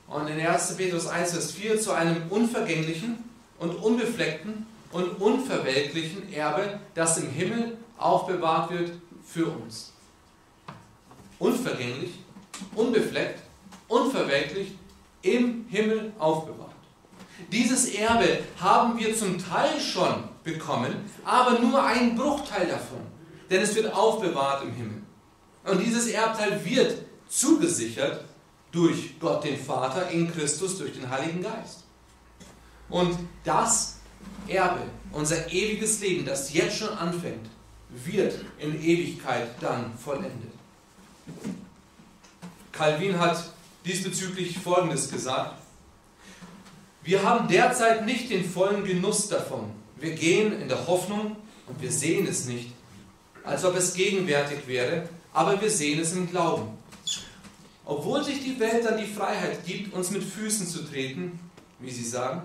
[0.08, 0.76] Und in 1.
[0.76, 3.24] Petrus 1, Vers 4 zu einem unvergänglichen
[3.58, 8.92] und unbefleckten und unverwelklichen Erbe, das im Himmel aufbewahrt wird
[9.24, 9.92] für uns.
[11.38, 12.12] Unvergänglich,
[12.74, 13.40] unbefleckt,
[13.88, 14.72] unverwelklich,
[15.34, 16.70] im Himmel aufbewahrt.
[17.52, 23.00] Dieses Erbe haben wir zum Teil schon bekommen, aber nur ein Bruchteil davon,
[23.50, 25.02] denn es wird aufbewahrt im Himmel.
[25.64, 28.24] Und dieses Erbteil wird zugesichert
[28.70, 31.84] durch Gott den Vater in Christus durch den Heiligen Geist.
[32.88, 33.98] Und das
[34.46, 37.48] Erbe, unser ewiges Leben, das jetzt schon anfängt,
[37.90, 40.52] wird in Ewigkeit dann vollendet.
[42.72, 43.52] Calvin hat
[43.86, 45.62] diesbezüglich Folgendes gesagt.
[47.02, 49.70] Wir haben derzeit nicht den vollen Genuss davon.
[49.96, 51.36] Wir gehen in der Hoffnung
[51.68, 52.72] und wir sehen es nicht,
[53.44, 56.76] als ob es gegenwärtig wäre, aber wir sehen es im Glauben.
[57.84, 61.38] Obwohl sich die Welt dann die Freiheit gibt, uns mit Füßen zu treten,
[61.78, 62.42] wie sie sagen,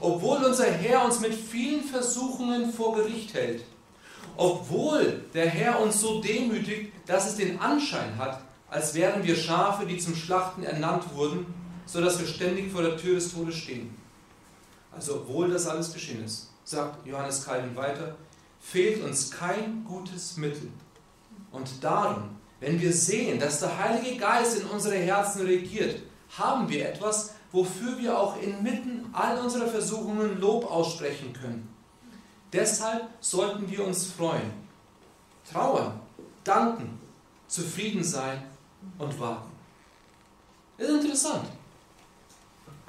[0.00, 3.64] obwohl unser Herr uns mit vielen Versuchungen vor Gericht hält,
[4.38, 9.86] obwohl der Herr uns so demütigt, dass es den Anschein hat, als wären wir Schafe,
[9.86, 11.46] die zum Schlachten ernannt wurden,
[11.86, 13.94] so dass wir ständig vor der Tür des Todes stehen.
[14.90, 18.16] Also obwohl das alles geschehen ist, sagt Johannes Calvin weiter,
[18.60, 20.68] fehlt uns kein gutes Mittel.
[21.50, 22.30] Und darum
[22.62, 26.00] wenn wir sehen, dass der Heilige Geist in unsere Herzen regiert,
[26.38, 31.68] haben wir etwas, wofür wir auch inmitten all unserer Versuchungen Lob aussprechen können.
[32.52, 34.52] Deshalb sollten wir uns freuen,
[35.52, 35.98] trauern,
[36.44, 37.00] danken,
[37.48, 38.40] zufrieden sein
[38.98, 39.50] und warten.
[40.78, 41.48] Das ist interessant.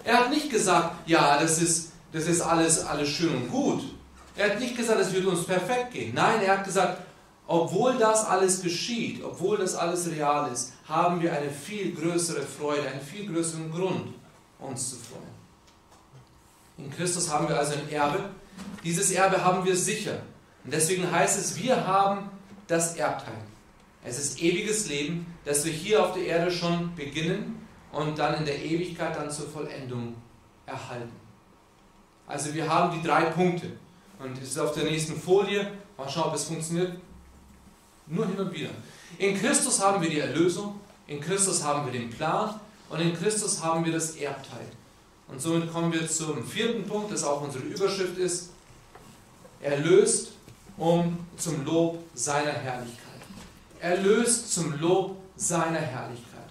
[0.03, 3.83] Er hat nicht gesagt, ja, das ist, das ist alles, alles schön und gut.
[4.35, 6.13] Er hat nicht gesagt, es wird uns perfekt gehen.
[6.13, 7.01] Nein, er hat gesagt,
[7.47, 12.87] obwohl das alles geschieht, obwohl das alles real ist, haben wir eine viel größere Freude,
[12.87, 14.13] einen viel größeren Grund,
[14.59, 15.33] uns zu freuen.
[16.77, 18.29] In Christus haben wir also ein Erbe.
[18.83, 20.19] Dieses Erbe haben wir sicher.
[20.63, 22.29] Und deswegen heißt es, wir haben
[22.67, 23.33] das Erbteil.
[24.03, 28.45] Es ist ewiges Leben, das wir hier auf der Erde schon beginnen und dann in
[28.45, 30.15] der Ewigkeit dann zur Vollendung
[30.65, 31.13] erhalten.
[32.27, 33.67] Also wir haben die drei Punkte.
[34.19, 35.71] Und es ist auf der nächsten Folie.
[35.97, 36.97] Mal schauen, ob es funktioniert.
[38.07, 38.69] Nur hin und wieder.
[39.17, 43.61] In Christus haben wir die Erlösung, in Christus haben wir den Plan und in Christus
[43.63, 44.67] haben wir das Erbteil.
[45.27, 48.49] Und somit kommen wir zum vierten Punkt, das auch unsere Überschrift ist.
[49.61, 50.33] Erlöst
[50.77, 53.02] um zum Lob seiner Herrlichkeit.
[53.83, 56.47] Erlöst zum Lob seiner Herrlichkeit.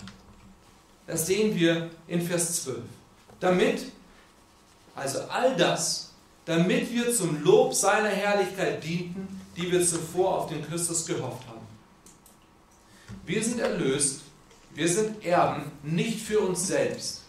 [1.07, 2.81] Das sehen wir in Vers 12.
[3.41, 3.87] Damit,
[4.95, 6.13] also all das,
[6.45, 11.67] damit wir zum Lob seiner Herrlichkeit dienten, die wir zuvor auf den Christus gehofft haben.
[13.25, 14.21] Wir sind erlöst,
[14.75, 17.23] wir sind Erben, nicht für uns selbst.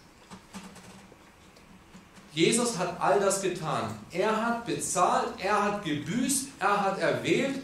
[2.33, 3.97] Jesus hat all das getan.
[4.11, 7.61] Er hat bezahlt, er hat gebüßt, er hat erwählt,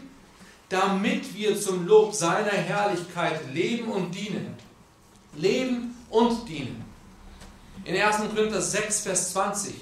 [0.70, 4.56] damit wir zum Lob seiner Herrlichkeit leben und dienen.
[5.34, 6.84] Leben und dienen.
[7.84, 8.18] In 1.
[8.34, 9.74] Korinther 6, Vers 20.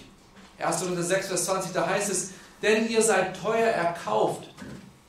[0.58, 0.80] 1.
[0.80, 2.30] Korinther 6, Vers 20, da heißt es,
[2.62, 4.48] denn ihr seid teuer erkauft.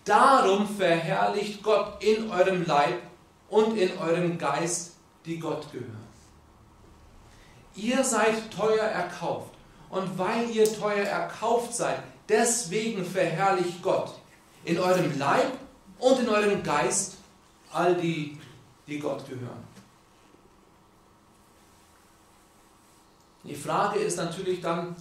[0.04, 3.02] Darum verherrlicht Gott in eurem Leib
[3.50, 6.10] und in eurem Geist, die Gott gehören.
[7.76, 9.54] Ihr seid teuer erkauft.
[9.90, 14.14] Und weil ihr teuer erkauft seid, deswegen verherrlicht Gott
[14.66, 15.54] in eurem Leib
[16.00, 17.18] und in eurem Geist
[17.72, 18.40] all die,
[18.88, 19.68] die Gott gehören.
[23.44, 24.96] Die Frage ist natürlich dann,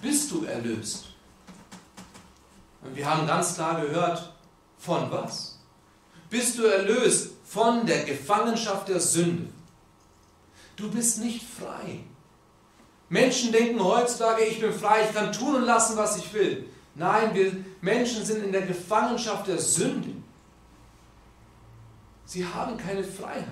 [0.00, 1.06] bist du erlöst?
[2.82, 4.32] Und wir haben ganz klar gehört,
[4.78, 5.58] von was?
[6.30, 9.52] Bist du erlöst von der Gefangenschaft der Sünde?
[10.76, 12.00] Du bist nicht frei.
[13.08, 16.68] Menschen denken heutzutage, ich bin frei, ich kann tun und lassen, was ich will.
[16.96, 20.14] Nein, wir Menschen sind in der Gefangenschaft der Sünde.
[22.24, 23.46] Sie haben keine Freiheit.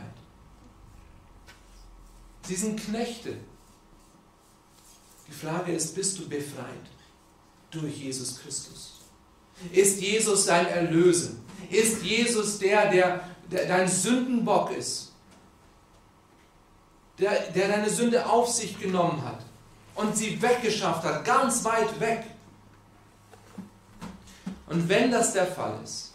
[2.47, 3.37] Sie sind Knechte.
[5.29, 6.67] Die Frage ist, bist du befreit
[7.71, 9.01] durch Jesus Christus?
[9.73, 11.33] Ist Jesus dein Erlöser?
[11.71, 15.13] Ist Jesus der, der, der dein Sündenbock ist?
[17.19, 19.39] Der, der deine Sünde auf sich genommen hat
[19.95, 22.25] und sie weggeschafft hat, ganz weit weg.
[24.75, 26.13] Und wenn das der Fall ist,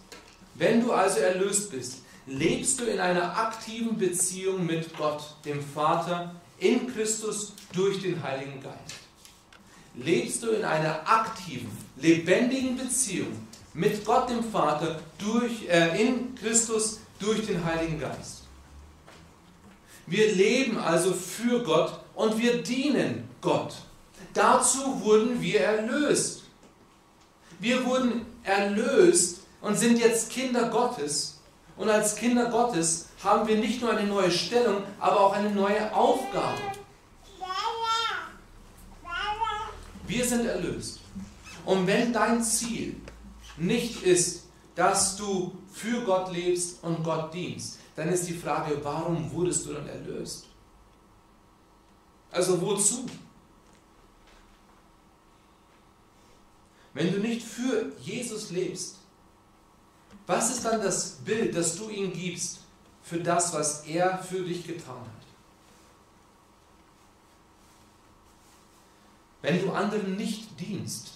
[0.54, 6.36] wenn du also erlöst bist, Lebst du in einer aktiven Beziehung mit Gott, dem Vater,
[6.60, 9.00] in Christus durch den Heiligen Geist?
[9.96, 17.00] Lebst du in einer aktiven, lebendigen Beziehung mit Gott, dem Vater, durch, äh, in Christus
[17.20, 18.44] durch den Heiligen Geist?
[20.06, 23.74] Wir leben also für Gott und wir dienen Gott.
[24.36, 26.44] Dazu wurden wir erlöst.
[27.60, 31.40] Wir wurden erlöst und sind jetzt Kinder Gottes.
[31.78, 35.94] Und als Kinder Gottes haben wir nicht nur eine neue Stellung, aber auch eine neue
[35.94, 36.60] Aufgabe.
[40.08, 41.00] Wir sind erlöst.
[41.66, 42.96] Und wenn dein Ziel
[43.58, 49.32] nicht ist, dass du für Gott lebst und Gott dienst, dann ist die Frage, warum
[49.32, 50.46] wurdest du dann erlöst?
[52.32, 53.06] Also wozu?
[57.00, 58.98] Wenn du nicht für Jesus lebst,
[60.28, 62.60] was ist dann das Bild, das du ihm gibst
[63.04, 65.26] für das, was er für dich getan hat?
[69.42, 71.12] Wenn du anderen nicht dienst,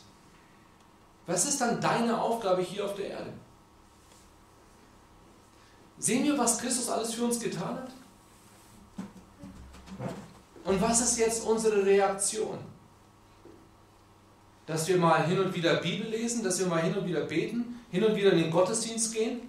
[1.26, 3.34] was ist dann deine Aufgabe hier auf der Erde?
[6.00, 7.92] Sehen wir, was Christus alles für uns getan hat?
[10.64, 12.73] Und was ist jetzt unsere Reaktion?
[14.66, 17.80] Dass wir mal hin und wieder Bibel lesen, dass wir mal hin und wieder beten,
[17.91, 19.41] hin und wieder in den Gottesdienst gehen,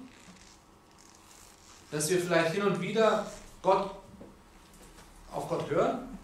[1.90, 3.30] dass wir vielleicht hin und wieder
[3.62, 3.90] Gott,
[5.32, 6.18] auf Gott hören,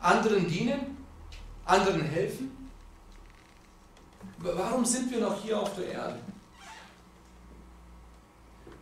[0.00, 0.96] anderen dienen,
[1.64, 2.50] anderen helfen.
[4.38, 6.18] Warum sind wir noch hier auf der Erde?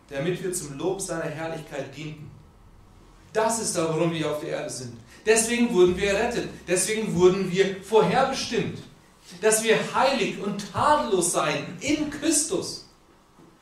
[0.09, 2.31] Damit wir zum Lob seiner Herrlichkeit dienten.
[3.31, 4.97] Das ist da, warum wir auf der Erde sind.
[5.25, 6.49] Deswegen wurden wir errettet.
[6.67, 8.79] Deswegen wurden wir vorherbestimmt.
[9.41, 12.87] Dass wir heilig und tadellos sein in Christus.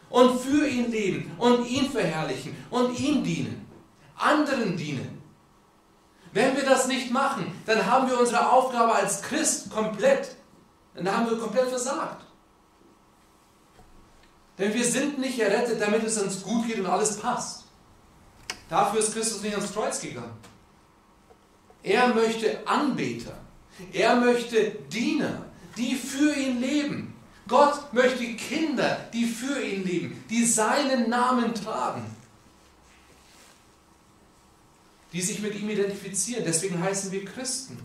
[0.10, 3.68] Und für ihn leben und ihn verherrlichen und ihm dienen.
[4.16, 5.22] Anderen dienen.
[6.32, 10.36] Wenn wir das nicht machen, dann haben wir unsere Aufgabe als Christ komplett,
[10.96, 12.24] dann haben wir komplett versagt.
[14.58, 17.66] Denn wir sind nicht errettet, damit es uns gut geht und alles passt.
[18.70, 20.38] Dafür ist Christus nicht ans Kreuz gegangen.
[21.84, 23.34] Er möchte Anbeter.
[23.94, 25.46] Er möchte Diener,
[25.78, 27.14] die für ihn leben.
[27.48, 32.06] Gott möchte Kinder, die für ihn leben, die seinen Namen tragen.
[35.14, 36.44] Die sich mit ihm identifizieren.
[36.46, 37.80] Deswegen heißen wir Christen.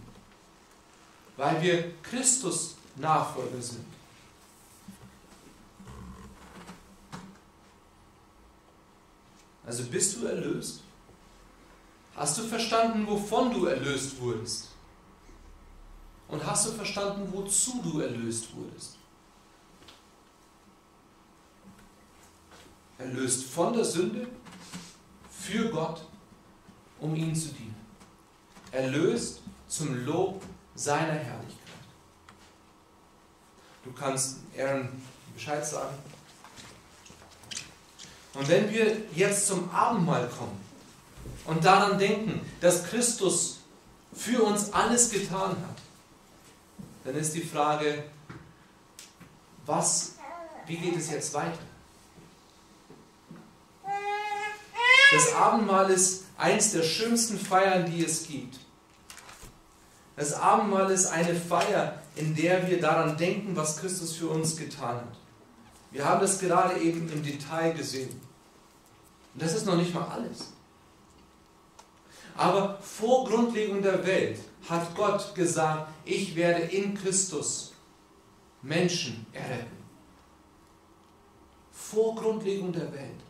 [1.36, 3.84] Weil wir Christus Nachfolger sind.
[9.64, 10.80] Also bist du erlöst?
[12.16, 14.71] Hast du verstanden, wovon du erlöst wurdest?
[16.32, 18.96] Und hast du verstanden, wozu du erlöst wurdest?
[22.96, 24.26] Erlöst von der Sünde,
[25.30, 26.06] für Gott,
[27.00, 27.76] um ihm zu dienen.
[28.70, 30.42] Erlöst zum Lob
[30.74, 31.58] seiner Herrlichkeit.
[33.84, 34.88] Du kannst Aaron
[35.34, 35.98] Bescheid sagen.
[38.32, 40.58] Und wenn wir jetzt zum Abendmahl kommen
[41.44, 43.58] und daran denken, dass Christus
[44.14, 45.82] für uns alles getan hat,
[47.04, 48.04] dann ist die Frage,
[49.66, 50.14] was,
[50.66, 51.58] wie geht es jetzt weiter?
[55.12, 58.58] Das Abendmahl ist eins der schönsten Feiern, die es gibt.
[60.16, 64.96] Das Abendmahl ist eine Feier, in der wir daran denken, was Christus für uns getan
[64.96, 65.16] hat.
[65.90, 68.20] Wir haben das gerade eben im Detail gesehen.
[69.34, 70.52] Und das ist noch nicht mal alles.
[72.36, 74.38] Aber vor Grundlegung der Welt
[74.68, 77.72] hat Gott gesagt, ich werde in Christus
[78.62, 79.82] Menschen erretten.
[81.72, 83.20] Vor Grundlegung der Welt.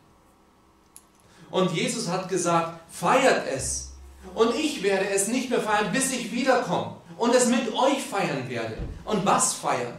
[1.51, 3.93] Und Jesus hat gesagt, feiert es.
[4.35, 6.97] Und ich werde es nicht mehr feiern, bis ich wiederkomme.
[7.19, 8.79] Und es mit euch feiern werde.
[9.05, 9.95] Und was feiern?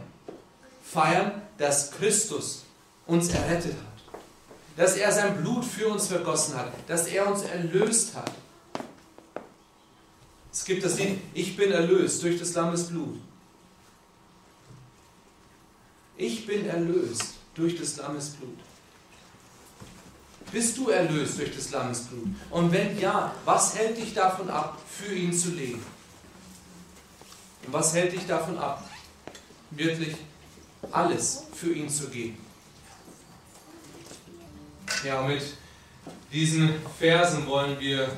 [0.82, 2.64] Feiern, dass Christus
[3.06, 4.20] uns errettet hat.
[4.76, 6.72] Dass er sein Blut für uns vergossen hat.
[6.88, 8.32] Dass er uns erlöst hat.
[10.54, 13.18] Es gibt das Lied, ich bin erlöst durch des Lammes Blut.
[16.16, 18.60] Ich bin erlöst durch des Lammes Blut.
[20.52, 22.28] Bist du erlöst durch des Lammes Blut?
[22.50, 25.84] Und wenn ja, was hält dich davon ab, für ihn zu leben?
[27.66, 28.88] Und was hält dich davon ab,
[29.72, 30.14] wirklich
[30.92, 32.38] alles für ihn zu geben?
[35.04, 35.42] Ja, mit
[36.32, 38.08] diesen Versen wollen wir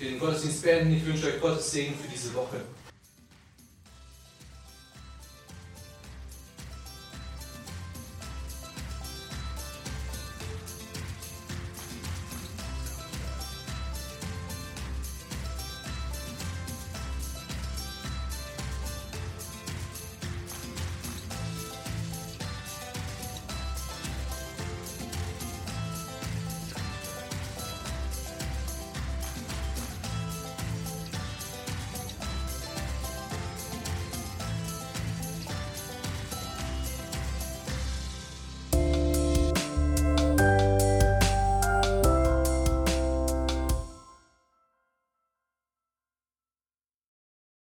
[0.00, 0.96] den Gottesdienst beenden.
[0.96, 2.60] Ich wünsche euch Gottes Segen für diese Woche.